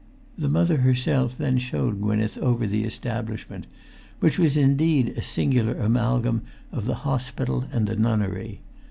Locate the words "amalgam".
5.75-6.41